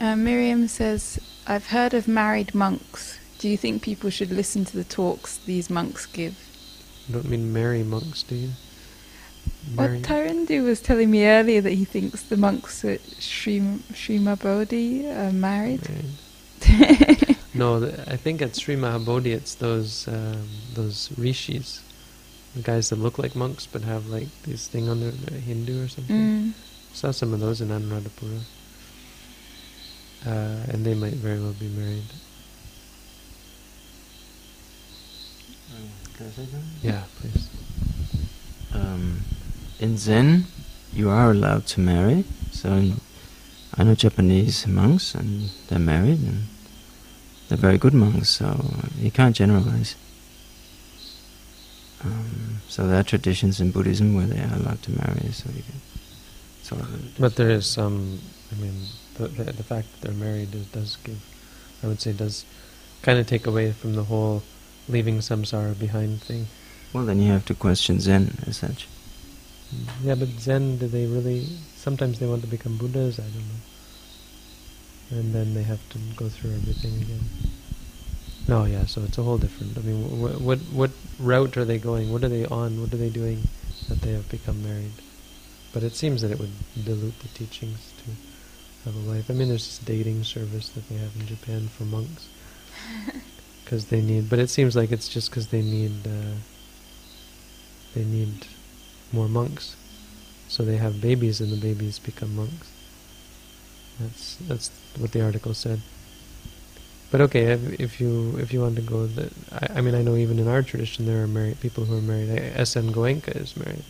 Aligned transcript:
Uh, 0.00 0.16
Miriam 0.16 0.68
says, 0.68 1.18
I've 1.46 1.66
heard 1.68 1.94
of 1.94 2.06
married 2.06 2.54
monks. 2.54 3.18
Do 3.38 3.48
you 3.48 3.56
think 3.56 3.82
people 3.82 4.10
should 4.10 4.30
listen 4.30 4.64
to 4.66 4.76
the 4.76 4.84
talks 4.84 5.38
these 5.38 5.70
monks 5.70 6.06
give? 6.06 6.36
You 7.08 7.14
don't 7.14 7.28
mean 7.28 7.52
marry 7.52 7.82
monks, 7.82 8.22
do 8.22 8.34
you? 8.34 8.50
Well, 9.76 9.88
Marry- 9.88 10.02
Tarandu 10.02 10.62
was 10.64 10.80
telling 10.80 11.10
me 11.10 11.24
earlier 11.26 11.60
that 11.60 11.72
he 11.72 11.84
thinks 11.84 12.22
the 12.22 12.36
monks 12.36 12.84
at 12.84 13.00
Sri, 13.18 13.60
Srima 13.92 14.38
Bodhi 14.38 15.08
are 15.08 15.32
married. 15.32 15.82
married. 15.88 17.36
No, 17.54 17.80
th- 17.80 17.98
I 18.06 18.16
think 18.16 18.40
at 18.40 18.54
Sri 18.54 18.76
Mahabodhi 18.76 19.32
it's 19.34 19.54
those 19.56 20.06
um, 20.06 20.48
those 20.74 21.10
rishis, 21.18 21.82
the 22.54 22.62
guys 22.62 22.90
that 22.90 22.96
look 23.00 23.18
like 23.18 23.34
monks 23.34 23.66
but 23.66 23.82
have 23.82 24.06
like 24.06 24.28
this 24.44 24.68
thing 24.68 24.88
on 24.88 25.00
their 25.00 25.10
Hindu 25.40 25.84
or 25.84 25.88
something. 25.88 26.14
Mm. 26.16 26.52
Saw 26.92 27.10
some 27.10 27.32
of 27.34 27.40
those 27.40 27.60
in 27.60 27.68
Anuradhapura. 27.68 28.40
Uh, 30.26 30.56
and 30.68 30.84
they 30.84 30.94
might 30.94 31.14
very 31.14 31.38
well 31.40 31.54
be 31.58 31.68
married. 31.68 32.04
Can 36.18 36.26
I 36.26 36.30
say 36.30 36.46
something? 36.46 36.64
Yeah, 36.82 37.04
please. 37.20 37.48
Um, 38.74 39.20
in 39.78 39.96
Zen, 39.96 40.46
you 40.92 41.10
are 41.10 41.30
allowed 41.30 41.66
to 41.66 41.80
marry. 41.80 42.24
So 42.50 42.72
in, 42.72 43.00
I 43.76 43.84
know 43.84 43.94
Japanese 43.94 44.66
monks, 44.66 45.14
and 45.14 45.50
they're 45.68 45.78
married, 45.78 46.20
and 46.20 46.48
they're 47.48 47.56
very 47.56 47.78
good 47.78 47.94
monks. 47.94 48.30
So 48.30 48.74
you 48.98 49.12
can't 49.12 49.36
generalize. 49.36 49.94
Um, 52.02 52.62
so 52.68 52.88
there 52.88 52.98
are 52.98 53.04
traditions 53.04 53.60
in 53.60 53.70
Buddhism 53.70 54.14
where 54.14 54.26
they 54.26 54.40
are 54.40 54.54
allowed 54.54 54.82
to 54.82 54.90
marry. 54.90 55.30
So 55.30 55.50
you 55.54 55.62
can. 55.62 55.80
But 57.18 57.36
there 57.36 57.50
is 57.50 57.66
some, 57.66 58.20
I 58.52 58.60
mean, 58.60 58.74
the, 59.14 59.28
the, 59.28 59.44
the 59.52 59.62
fact 59.62 59.88
that 59.92 60.00
they're 60.08 60.16
married 60.16 60.54
is, 60.54 60.66
does 60.66 60.96
give, 60.96 61.20
I 61.82 61.86
would 61.86 62.00
say, 62.00 62.12
does 62.12 62.44
kind 63.02 63.18
of 63.18 63.26
take 63.26 63.46
away 63.46 63.72
from 63.72 63.94
the 63.94 64.04
whole 64.04 64.42
leaving 64.88 65.18
samsara 65.18 65.78
behind 65.78 66.22
thing. 66.22 66.46
well, 66.92 67.04
then 67.04 67.20
you 67.20 67.32
have 67.32 67.44
to 67.46 67.54
question 67.54 68.00
Zen 68.00 68.38
as 68.46 68.56
such. 68.58 68.88
Yeah, 70.02 70.14
but 70.14 70.28
Zen, 70.40 70.78
do 70.78 70.88
they 70.88 71.06
really? 71.06 71.44
Sometimes 71.76 72.18
they 72.18 72.26
want 72.26 72.42
to 72.42 72.48
become 72.48 72.78
Buddhas. 72.78 73.18
I 73.18 73.24
don't 73.24 73.34
know. 73.34 73.60
And 75.10 75.34
then 75.34 75.54
they 75.54 75.62
have 75.62 75.80
to 75.90 75.98
go 76.16 76.28
through 76.28 76.52
everything 76.54 77.00
again. 77.02 77.20
No, 78.46 78.64
yeah. 78.64 78.86
So 78.86 79.02
it's 79.02 79.18
a 79.18 79.22
whole 79.22 79.36
different. 79.36 79.76
I 79.76 79.82
mean, 79.82 80.02
wh- 80.04 80.40
what 80.40 80.58
what 80.72 80.90
route 81.18 81.56
are 81.58 81.66
they 81.66 81.78
going? 81.78 82.10
What 82.10 82.24
are 82.24 82.30
they 82.30 82.46
on? 82.46 82.80
What 82.80 82.92
are 82.94 82.96
they 82.96 83.10
doing 83.10 83.46
that 83.88 84.00
they 84.00 84.12
have 84.12 84.28
become 84.30 84.62
married? 84.62 84.92
But 85.72 85.82
it 85.82 85.94
seems 85.94 86.22
that 86.22 86.30
it 86.30 86.38
would 86.38 86.52
dilute 86.84 87.18
the 87.20 87.28
teachings 87.28 87.92
to 87.98 88.10
have 88.84 88.96
a 88.96 89.10
life. 89.10 89.30
I 89.30 89.34
mean, 89.34 89.48
there's 89.48 89.66
this 89.66 89.78
dating 89.78 90.24
service 90.24 90.70
that 90.70 90.88
they 90.88 90.96
have 90.96 91.14
in 91.16 91.26
Japan 91.26 91.68
for 91.68 91.84
monks 91.84 92.28
because 93.64 93.86
they 93.86 94.00
need. 94.00 94.30
But 94.30 94.38
it 94.38 94.48
seems 94.48 94.74
like 94.74 94.90
it's 94.90 95.08
just 95.08 95.30
because 95.30 95.48
they 95.48 95.62
need. 95.62 96.06
Uh, 96.06 96.36
they 97.94 98.04
need 98.04 98.46
more 99.12 99.28
monks. 99.28 99.76
So 100.48 100.64
they 100.64 100.76
have 100.76 101.00
babies, 101.00 101.40
and 101.40 101.52
the 101.52 101.56
babies 101.56 101.98
become 101.98 102.36
monks. 102.36 102.70
That's 104.00 104.36
that's 104.48 104.70
what 104.98 105.12
the 105.12 105.22
article 105.22 105.52
said. 105.54 105.80
But 107.10 107.20
okay, 107.22 107.52
if, 107.52 107.80
if 107.80 108.00
you 108.00 108.38
if 108.38 108.52
you 108.52 108.60
want 108.60 108.76
to 108.76 108.82
go, 108.82 109.06
the, 109.06 109.30
I, 109.52 109.78
I 109.78 109.80
mean, 109.80 109.94
I 109.94 110.02
know 110.02 110.16
even 110.16 110.38
in 110.38 110.48
our 110.48 110.62
tradition 110.62 111.06
there 111.06 111.22
are 111.22 111.26
married 111.26 111.60
people 111.60 111.84
who 111.84 111.98
are 111.98 112.02
married. 112.02 112.30
S. 112.30 112.76
N. 112.76 112.92
Goenka 112.92 113.36
is 113.36 113.56
married. 113.56 113.84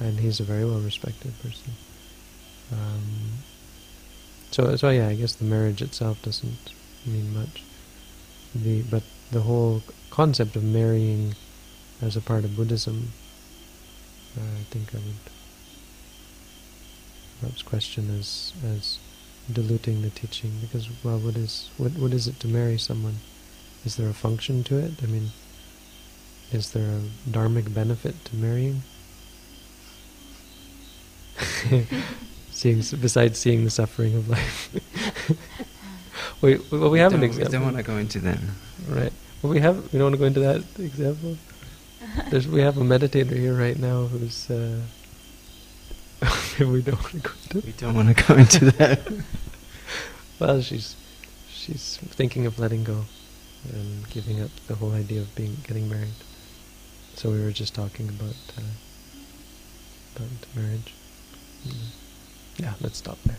And 0.00 0.20
he's 0.20 0.40
a 0.40 0.44
very 0.44 0.64
well 0.64 0.80
respected 0.80 1.32
person. 1.42 1.72
Um, 2.72 3.42
so 4.50 4.76
so 4.76 4.90
yeah, 4.90 5.08
I 5.08 5.14
guess 5.14 5.34
the 5.34 5.44
marriage 5.44 5.82
itself 5.82 6.22
doesn't 6.22 6.72
mean 7.04 7.34
much. 7.34 7.62
The 8.54 8.82
but 8.82 9.02
the 9.30 9.42
whole 9.42 9.82
concept 10.10 10.56
of 10.56 10.64
marrying 10.64 11.34
as 12.00 12.16
a 12.16 12.20
part 12.20 12.44
of 12.44 12.56
Buddhism, 12.56 13.12
uh, 14.36 14.60
I 14.60 14.64
think 14.70 14.94
I 14.94 14.98
would 14.98 15.30
perhaps 17.40 17.62
question 17.62 18.18
as 18.18 18.52
as 18.64 18.98
diluting 19.52 20.02
the 20.02 20.10
teaching 20.10 20.52
because 20.60 20.88
well, 21.04 21.18
what 21.18 21.36
is 21.36 21.70
what 21.76 21.92
what 21.92 22.12
is 22.12 22.26
it 22.26 22.40
to 22.40 22.48
marry 22.48 22.78
someone? 22.78 23.16
Is 23.84 23.96
there 23.96 24.08
a 24.08 24.14
function 24.14 24.64
to 24.64 24.78
it? 24.78 25.02
I 25.02 25.06
mean, 25.06 25.30
is 26.50 26.72
there 26.72 26.98
a 26.98 27.30
dharmic 27.30 27.72
benefit 27.72 28.24
to 28.26 28.36
marrying? 28.36 28.82
Seeing 32.50 32.82
besides 33.00 33.38
seeing 33.38 33.64
the 33.64 33.70
suffering 33.70 34.14
of 34.14 34.28
life. 34.28 34.70
we 36.42 36.58
well 36.70 36.90
we 36.90 36.98
have 36.98 37.12
an 37.14 37.20
don't, 37.20 37.30
example. 37.30 37.50
We 37.50 37.52
don't 37.52 37.64
want 37.64 37.76
to 37.76 37.82
go 37.82 37.96
into 37.96 38.18
that. 38.20 38.38
Right. 38.88 39.12
Well, 39.42 39.52
we 39.52 39.60
have. 39.60 39.92
We 39.92 39.98
don't 39.98 40.10
want 40.10 40.14
to 40.14 40.18
go 40.18 40.24
into 40.26 40.40
that 40.40 40.64
example. 40.78 41.36
There's. 42.30 42.48
We 42.48 42.60
have 42.60 42.78
a 42.78 42.82
meditator 42.82 43.36
here 43.36 43.54
right 43.54 43.78
now 43.78 44.06
who's. 44.06 44.50
Uh, 44.50 44.80
we 46.58 46.82
don't 46.82 47.00
want 47.02 47.12
to 47.12 47.18
go 47.18 47.30
into. 47.42 47.66
We 47.66 47.72
don't 47.72 47.94
want 47.94 48.16
to 48.16 48.24
go 48.24 48.34
into 48.34 48.70
that. 48.72 49.00
Well, 50.38 50.60
she's. 50.60 50.96
She's 51.48 51.96
thinking 51.96 52.46
of 52.46 52.60
letting 52.60 52.84
go, 52.84 53.04
and 53.72 54.08
giving 54.10 54.40
up 54.40 54.50
the 54.68 54.76
whole 54.76 54.92
idea 54.92 55.20
of 55.20 55.34
being 55.34 55.56
getting 55.66 55.88
married. 55.88 56.14
So 57.14 57.30
we 57.30 57.42
were 57.42 57.50
just 57.52 57.74
talking 57.74 58.08
about. 58.08 58.36
Uh, 58.56 58.62
about 60.16 60.28
marriage. 60.54 60.94
Yeah. 62.58 62.74
Let's 62.80 62.98
stop 62.98 63.18
there. 63.24 63.36